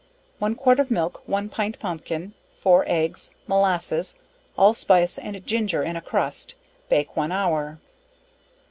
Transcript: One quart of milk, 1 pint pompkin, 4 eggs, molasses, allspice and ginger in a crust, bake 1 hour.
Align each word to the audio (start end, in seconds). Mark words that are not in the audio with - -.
One 0.39 0.55
quart 0.55 0.79
of 0.79 0.89
milk, 0.89 1.21
1 1.27 1.49
pint 1.49 1.77
pompkin, 1.79 2.33
4 2.57 2.85
eggs, 2.87 3.29
molasses, 3.45 4.15
allspice 4.57 5.19
and 5.19 5.45
ginger 5.45 5.83
in 5.83 5.95
a 5.95 6.01
crust, 6.01 6.55
bake 6.89 7.15
1 7.15 7.31
hour. 7.31 7.79